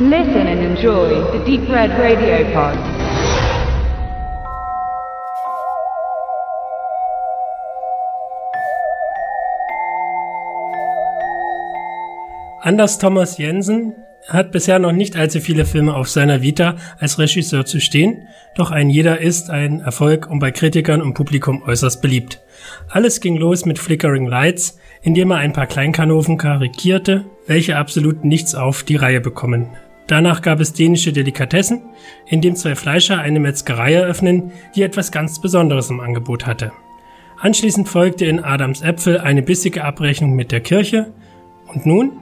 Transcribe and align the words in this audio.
Listen 0.00 0.46
and 0.46 0.60
enjoy 0.60 1.08
the 1.32 1.44
Deep 1.44 1.68
Red 1.68 1.90
Radio 1.98 2.44
Pod. 2.52 2.78
Anders 12.62 12.98
Thomas 12.98 13.38
Jensen 13.38 13.96
hat 14.28 14.52
bisher 14.52 14.78
noch 14.78 14.92
nicht 14.92 15.16
allzu 15.16 15.40
viele 15.40 15.64
Filme 15.64 15.94
auf 15.94 16.08
seiner 16.08 16.42
Vita 16.42 16.76
als 17.00 17.18
Regisseur 17.18 17.66
zu 17.66 17.80
stehen, 17.80 18.28
doch 18.54 18.70
ein 18.70 18.90
jeder 18.90 19.20
ist 19.20 19.50
ein 19.50 19.80
Erfolg 19.80 20.30
und 20.30 20.38
bei 20.38 20.52
Kritikern 20.52 21.02
und 21.02 21.14
Publikum 21.14 21.64
äußerst 21.66 22.00
beliebt. 22.00 22.40
Alles 22.88 23.20
ging 23.20 23.36
los 23.36 23.64
mit 23.64 23.80
Flickering 23.80 24.28
Lights, 24.28 24.78
indem 25.02 25.32
er 25.32 25.38
ein 25.38 25.52
paar 25.52 25.66
Kleinkanoven 25.66 26.38
karikierte, 26.38 27.24
welche 27.48 27.76
absolut 27.76 28.24
nichts 28.24 28.54
auf 28.54 28.84
die 28.84 28.94
Reihe 28.94 29.20
bekommen. 29.20 29.76
Danach 30.08 30.42
gab 30.42 30.58
es 30.58 30.72
dänische 30.72 31.12
Delikatessen, 31.12 31.82
in 32.26 32.40
dem 32.40 32.56
zwei 32.56 32.74
Fleischer 32.74 33.18
eine 33.18 33.38
Metzgerei 33.38 33.92
eröffnen, 33.92 34.50
die 34.74 34.82
etwas 34.82 35.12
ganz 35.12 35.40
Besonderes 35.40 35.90
im 35.90 36.00
Angebot 36.00 36.46
hatte. 36.46 36.72
Anschließend 37.38 37.88
folgte 37.88 38.24
in 38.24 38.42
Adams 38.42 38.82
Äpfel 38.82 39.18
eine 39.18 39.42
bissige 39.42 39.84
Abrechnung 39.84 40.34
mit 40.34 40.50
der 40.50 40.60
Kirche 40.60 41.12
und 41.68 41.86
nun 41.86 42.12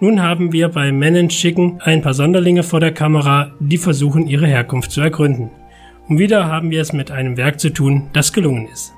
nun 0.00 0.20
haben 0.20 0.52
wir 0.52 0.68
bei 0.68 0.90
Men 0.92 1.14
in 1.14 1.28
Chicken 1.28 1.80
ein 1.80 2.02
paar 2.02 2.14
Sonderlinge 2.14 2.62
vor 2.62 2.80
der 2.80 2.92
Kamera, 2.92 3.52
die 3.60 3.78
versuchen, 3.78 4.26
ihre 4.26 4.46
Herkunft 4.46 4.90
zu 4.90 5.00
ergründen. 5.00 5.50
Und 6.08 6.18
wieder 6.18 6.46
haben 6.46 6.70
wir 6.70 6.82
es 6.82 6.92
mit 6.92 7.10
einem 7.10 7.36
Werk 7.36 7.60
zu 7.60 7.70
tun, 7.70 8.10
das 8.12 8.32
gelungen 8.32 8.68
ist. 8.68 8.92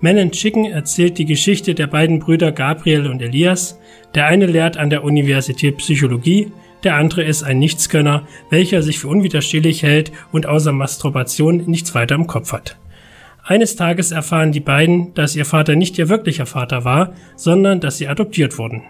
Men 0.00 0.18
in 0.18 0.32
Chicken 0.32 0.66
erzählt 0.66 1.16
die 1.18 1.24
Geschichte 1.24 1.74
der 1.74 1.86
beiden 1.86 2.18
Brüder 2.18 2.52
Gabriel 2.52 3.06
und 3.06 3.22
Elias. 3.22 3.80
Der 4.14 4.26
eine 4.26 4.46
lehrt 4.46 4.76
an 4.76 4.90
der 4.90 5.04
Universität 5.04 5.78
Psychologie, 5.78 6.52
der 6.84 6.96
andere 6.96 7.24
ist 7.24 7.42
ein 7.42 7.58
Nichtskönner, 7.58 8.26
welcher 8.50 8.82
sich 8.82 8.98
für 8.98 9.08
unwiderstehlich 9.08 9.82
hält 9.82 10.12
und 10.32 10.46
außer 10.46 10.72
Masturbation 10.72 11.64
nichts 11.66 11.94
weiter 11.94 12.14
im 12.14 12.26
Kopf 12.26 12.52
hat. 12.52 12.78
Eines 13.42 13.76
Tages 13.76 14.10
erfahren 14.10 14.52
die 14.52 14.60
beiden, 14.60 15.12
dass 15.14 15.36
ihr 15.36 15.44
Vater 15.44 15.76
nicht 15.76 15.98
ihr 15.98 16.08
wirklicher 16.08 16.46
Vater 16.46 16.84
war, 16.84 17.12
sondern 17.36 17.80
dass 17.80 17.98
sie 17.98 18.08
adoptiert 18.08 18.56
wurden. 18.56 18.82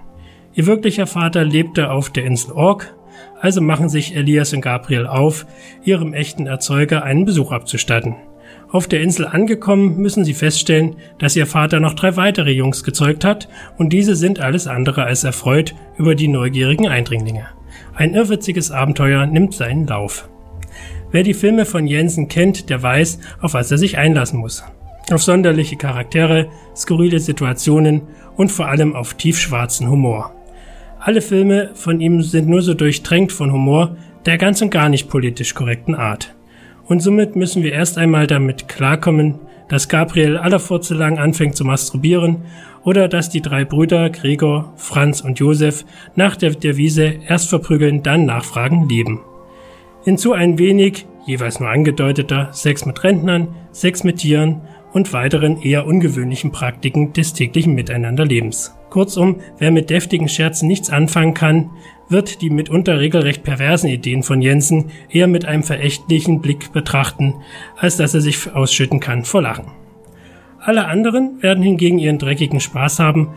Ihr 0.55 0.67
wirklicher 0.67 1.09
Vater 1.09 1.45
lebte 1.45 1.91
auf 1.91 2.11
der 2.11 2.25
Insel 2.25 2.53
Ork, 2.53 2.95
also 3.41 3.61
machen 3.61 3.89
sich 3.89 4.15
Elias 4.15 4.53
und 4.53 4.61
Gabriel 4.61 5.07
auf, 5.07 5.47
ihrem 5.85 6.15
echten 6.15 6.47
Erzeuger 6.47 7.03
einen 7.03 7.25
Besuch 7.25 7.51
abzustatten. 7.51 8.15
Auf 8.71 8.87
der 8.87 9.01
Insel 9.01 9.27
angekommen, 9.27 9.97
müssen 9.97 10.25
sie 10.25 10.35
feststellen, 10.35 10.97
dass 11.19 11.37
ihr 11.37 11.47
Vater 11.47 11.81
noch 11.81 11.95
drei 11.95 12.17
weitere 12.17 12.51
Jungs 12.51 12.85
gezeugt 12.85 13.25
hat, 13.25 13.49
und 13.77 13.93
diese 13.93 14.17
sind 14.17 14.41
alles 14.41 14.67
andere 14.67 15.05
als 15.05 15.25
erfreut 15.25 15.75
über 15.97 16.15
die 16.15 16.29
neugierigen 16.29 16.89
Eindringlinge. 16.89 17.47
Ein 17.97 18.15
irrwitziges 18.15 18.73
Abenteuer 18.73 19.27
nimmt 19.27 19.55
seinen 19.55 19.87
Lauf. 19.87 20.29
Wer 21.13 21.23
die 21.23 21.35
Filme 21.35 21.65
von 21.65 21.87
Jensen 21.87 22.27
kennt, 22.29 22.69
der 22.69 22.83
weiß, 22.83 23.21
auf 23.41 23.55
was 23.55 23.71
er 23.71 23.79
sich 23.79 23.99
einlassen 23.99 24.41
muss. 24.41 24.65
Auf 25.13 25.23
sonderliche 25.23 25.77
Charaktere, 25.77 26.49
skurrile 26.75 27.21
Situationen 27.21 28.03
und 28.37 28.51
vor 28.51 28.67
allem 28.67 28.97
auf 28.97 29.15
tiefschwarzen 29.15 29.89
Humor. 29.89 30.35
Alle 30.99 31.21
Filme 31.21 31.71
von 31.75 32.01
ihm 32.01 32.23
sind 32.23 32.49
nur 32.49 32.63
so 32.63 32.75
durchtränkt 32.75 33.31
von 33.31 33.53
Humor 33.53 33.97
der 34.27 34.39
ganz 34.39 34.61
und 34.63 34.71
gar 34.71 34.89
nicht 34.89 35.09
politisch 35.09 35.55
korrekten 35.55 35.95
Art. 35.95 36.35
Und 36.87 37.01
somit 37.01 37.37
müssen 37.37 37.63
wir 37.63 37.73
erst 37.73 37.99
einmal 37.99 38.27
damit 38.27 38.69
klarkommen, 38.69 39.37
dass 39.69 39.89
Gabriel 39.89 40.37
aller 40.37 40.61
Furze 40.61 40.95
lang 40.95 41.19
anfängt 41.19 41.57
zu 41.57 41.65
masturbieren 41.65 42.43
oder 42.83 43.09
dass 43.09 43.31
die 43.31 43.41
drei 43.41 43.65
Brüder 43.65 44.11
Gregor, 44.11 44.73
Franz 44.77 45.21
und 45.21 45.39
Josef 45.39 45.85
nach 46.15 46.37
der 46.37 46.51
Devise 46.51 47.15
erst 47.27 47.49
verprügeln, 47.49 48.03
dann 48.03 48.27
nachfragen 48.27 48.89
leben. 48.89 49.21
Hinzu 50.05 50.33
ein 50.33 50.59
wenig, 50.59 51.07
jeweils 51.27 51.61
nur 51.61 51.71
angedeuteter, 51.71 52.51
Sex 52.53 52.85
mit 52.85 53.03
Rentnern, 53.03 53.49
Sex 53.73 54.05
mit 54.05 54.19
Tieren 54.19 54.61
und 54.93 55.13
weiteren 55.13 55.61
eher 55.61 55.87
ungewöhnlichen 55.87 56.53
Praktiken 56.53 57.13
des 57.13 57.33
täglichen 57.33 57.75
Miteinanderlebens. 57.75 58.75
Kurzum, 58.91 59.41
wer 59.59 59.73
mit 59.73 59.91
deftigen 59.91 60.29
Scherzen 60.29 60.69
nichts 60.69 60.91
anfangen 60.91 61.35
kann, 61.35 61.71
wird 62.09 62.43
die 62.43 62.51
mitunter 62.51 63.01
regelrecht 63.01 63.43
perversen 63.43 63.89
Ideen 63.89 64.23
von 64.23 64.43
Jensen 64.43 64.91
eher 65.11 65.27
mit 65.27 65.45
einem 65.45 65.63
verächtlichen 65.63 66.41
Blick 66.41 66.73
betrachten, 66.73 67.35
als 67.77 67.97
dass 67.97 68.15
er 68.15 68.21
sich 68.21 68.55
ausschütten 68.55 69.01
kann 69.01 69.25
vor 69.25 69.43
Lachen. 69.43 69.67
Alle 70.61 70.87
anderen 70.87 71.43
werden 71.43 71.63
hingegen 71.63 71.99
ihren 71.99 72.19
dreckigen 72.19 72.61
Spaß 72.61 72.99
haben, 72.99 73.31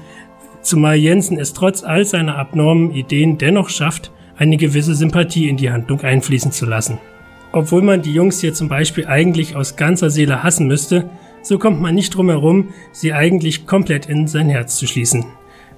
zumal 0.62 0.96
Jensen 0.96 1.38
es 1.38 1.54
trotz 1.54 1.84
all 1.84 2.06
seiner 2.06 2.38
abnormen 2.38 2.94
Ideen 2.94 3.38
dennoch 3.38 3.70
schafft, 3.70 4.12
eine 4.38 4.58
gewisse 4.58 4.96
Sympathie 4.96 5.50
in 5.50 5.58
die 5.58 5.72
Handlung 5.72 6.02
einfließen 6.02 6.52
zu 6.52 6.66
lassen. 6.66 7.00
Obwohl 7.52 7.82
man 7.82 8.02
die 8.02 8.14
Jungs 8.14 8.40
hier 8.42 8.54
zum 8.54 8.70
Beispiel 8.70 9.08
eigentlich 9.08 9.56
aus 9.56 9.78
ganzer 9.78 10.10
Seele 10.10 10.44
hassen 10.44 10.68
müsste, 10.68 11.10
so 11.42 11.58
kommt 11.58 11.82
man 11.82 11.96
nicht 11.96 12.16
drum 12.16 12.30
herum, 12.30 12.70
sie 12.92 13.14
eigentlich 13.14 13.66
komplett 13.66 14.08
in 14.08 14.28
sein 14.28 14.50
Herz 14.50 14.78
zu 14.78 14.86
schließen 14.86 15.26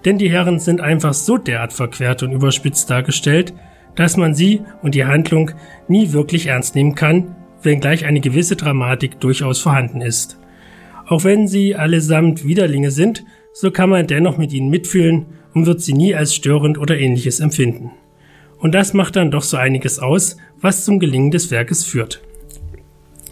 denn 0.06 0.18
die 0.18 0.30
Herren 0.30 0.60
sind 0.60 0.82
einfach 0.82 1.14
so 1.14 1.38
derart 1.38 1.74
verquert 1.74 2.24
und 2.24 2.32
überspitzt 2.32 2.90
dargestellt, 2.90 3.54
dass 3.96 4.18
man 4.18 4.34
sie 4.34 4.62
und 4.82 4.96
die 4.96 5.06
Handlung 5.06 5.52
nie 5.88 6.14
wirklich 6.14 6.48
ernst 6.48 6.76
nehmen 6.76 6.96
kann, 6.96 7.36
wenngleich 7.62 8.06
eine 8.06 8.22
gewisse 8.22 8.56
Dramatik 8.56 9.20
durchaus 9.20 9.60
vorhanden 9.60 10.02
ist. 10.02 10.40
Auch 11.08 11.24
wenn 11.24 11.48
sie 11.48 11.76
allesamt 11.76 12.46
Widerlinge 12.46 12.92
sind, 12.92 13.26
so 13.54 13.72
kann 13.72 13.90
man 13.90 14.08
dennoch 14.08 14.38
mit 14.38 14.54
ihnen 14.54 14.70
mitfühlen 14.70 15.26
und 15.54 15.66
wird 15.66 15.82
sie 15.82 15.94
nie 15.94 16.16
als 16.16 16.36
störend 16.36 16.78
oder 16.78 16.98
ähnliches 16.98 17.40
empfinden. 17.40 17.92
Und 18.60 18.76
das 18.76 18.94
macht 18.94 19.16
dann 19.16 19.32
doch 19.32 19.44
so 19.44 19.58
einiges 19.58 20.00
aus, 20.00 20.38
was 20.62 20.86
zum 20.86 21.00
Gelingen 21.00 21.32
des 21.32 21.50
Werkes 21.50 21.86
führt. 21.86 22.22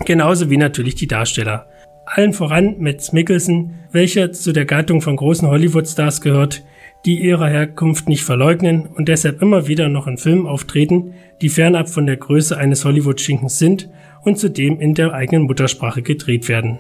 Genauso 0.06 0.50
wie 0.50 0.58
natürlich 0.58 0.96
die 0.96 1.08
Darsteller. 1.08 1.68
Allen 2.10 2.32
voran 2.32 2.78
Matt 2.80 3.12
Mickelson, 3.12 3.72
welcher 3.92 4.32
zu 4.32 4.54
der 4.54 4.64
Gattung 4.64 5.02
von 5.02 5.18
großen 5.18 5.48
Hollywood-Stars 5.50 6.22
gehört, 6.22 6.64
die 7.06 7.20
ihre 7.22 7.50
Herkunft 7.50 8.08
nicht 8.08 8.24
verleugnen 8.24 8.88
und 8.88 9.10
deshalb 9.10 9.42
immer 9.42 9.68
wieder 9.68 9.90
noch 9.90 10.08
in 10.08 10.18
Filmen 10.18 10.48
auftreten, 10.48 11.14
die 11.42 11.50
fernab 11.50 11.90
von 11.90 12.06
der 12.06 12.16
Größe 12.16 12.58
eines 12.58 12.86
Hollywood-Schinkens 12.86 13.60
sind 13.60 13.90
und 14.24 14.40
zudem 14.40 14.80
in 14.80 14.94
der 14.94 15.14
eigenen 15.14 15.44
Muttersprache 15.44 16.02
gedreht 16.02 16.48
werden. 16.48 16.80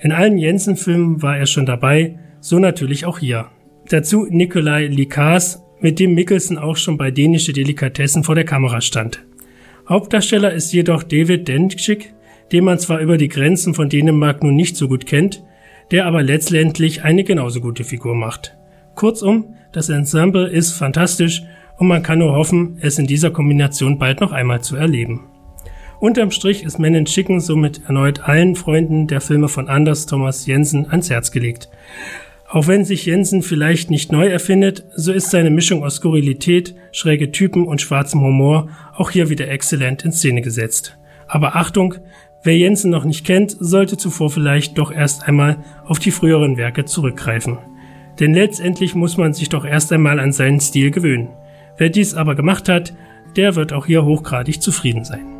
In 0.00 0.12
allen 0.12 0.38
Jensen-Filmen 0.38 1.20
war 1.20 1.36
er 1.36 1.46
schon 1.46 1.66
dabei, 1.66 2.20
so 2.40 2.60
natürlich 2.60 3.04
auch 3.06 3.18
hier. 3.18 3.46
Dazu 3.88 4.26
Nikolai 4.30 4.86
Likas, 4.86 5.64
mit 5.80 5.98
dem 5.98 6.14
Mickelson 6.14 6.58
auch 6.58 6.76
schon 6.76 6.96
bei 6.96 7.10
dänische 7.10 7.52
Delikatessen 7.52 8.22
vor 8.22 8.36
der 8.36 8.44
Kamera 8.44 8.80
stand. 8.80 9.24
Hauptdarsteller 9.88 10.52
ist 10.52 10.72
jedoch 10.72 11.02
David 11.02 11.48
Dencik, 11.48 12.14
den 12.52 12.64
man 12.64 12.78
zwar 12.78 13.00
über 13.00 13.16
die 13.16 13.28
Grenzen 13.28 13.74
von 13.74 13.88
Dänemark 13.88 14.42
nun 14.42 14.54
nicht 14.54 14.76
so 14.76 14.88
gut 14.88 15.06
kennt, 15.06 15.42
der 15.90 16.06
aber 16.06 16.22
letztendlich 16.22 17.02
eine 17.02 17.24
genauso 17.24 17.60
gute 17.60 17.84
Figur 17.84 18.14
macht. 18.14 18.56
Kurzum, 18.94 19.54
das 19.72 19.88
Ensemble 19.88 20.48
ist 20.48 20.72
fantastisch 20.72 21.42
und 21.78 21.88
man 21.88 22.02
kann 22.02 22.18
nur 22.18 22.34
hoffen, 22.34 22.78
es 22.80 22.98
in 22.98 23.06
dieser 23.06 23.30
Kombination 23.30 23.98
bald 23.98 24.20
noch 24.20 24.32
einmal 24.32 24.60
zu 24.60 24.76
erleben. 24.76 25.24
Unterm 26.00 26.30
Strich 26.30 26.64
ist 26.64 26.78
Men 26.78 26.94
in 26.94 27.04
Chicken 27.04 27.40
somit 27.40 27.82
erneut 27.86 28.20
allen 28.20 28.56
Freunden 28.56 29.06
der 29.06 29.20
Filme 29.20 29.48
von 29.48 29.68
Anders 29.68 30.06
Thomas 30.06 30.46
Jensen 30.46 30.86
ans 30.90 31.10
Herz 31.10 31.30
gelegt. 31.30 31.68
Auch 32.48 32.66
wenn 32.66 32.84
sich 32.84 33.06
Jensen 33.06 33.42
vielleicht 33.42 33.90
nicht 33.90 34.10
neu 34.10 34.26
erfindet, 34.26 34.84
so 34.96 35.12
ist 35.12 35.30
seine 35.30 35.50
Mischung 35.50 35.84
aus 35.84 35.96
Skurrilität, 35.96 36.74
schräge 36.90 37.30
Typen 37.30 37.66
und 37.66 37.80
schwarzem 37.80 38.22
Humor 38.22 38.70
auch 38.96 39.10
hier 39.10 39.28
wieder 39.28 39.48
exzellent 39.48 40.04
in 40.04 40.10
Szene 40.10 40.40
gesetzt. 40.40 40.96
Aber 41.30 41.56
Achtung, 41.56 41.94
Wer 42.42 42.56
Jensen 42.56 42.90
noch 42.90 43.04
nicht 43.04 43.26
kennt, 43.26 43.54
sollte 43.60 43.98
zuvor 43.98 44.30
vielleicht 44.30 44.78
doch 44.78 44.90
erst 44.90 45.28
einmal 45.28 45.58
auf 45.84 45.98
die 45.98 46.10
früheren 46.10 46.56
Werke 46.56 46.86
zurückgreifen. 46.86 47.58
Denn 48.18 48.32
letztendlich 48.32 48.94
muss 48.94 49.18
man 49.18 49.34
sich 49.34 49.50
doch 49.50 49.66
erst 49.66 49.92
einmal 49.92 50.18
an 50.18 50.32
seinen 50.32 50.60
Stil 50.60 50.90
gewöhnen. 50.90 51.28
Wer 51.76 51.90
dies 51.90 52.14
aber 52.14 52.34
gemacht 52.34 52.68
hat, 52.68 52.94
der 53.36 53.56
wird 53.56 53.74
auch 53.74 53.86
hier 53.86 54.06
hochgradig 54.06 54.62
zufrieden 54.62 55.04
sein. 55.04 55.39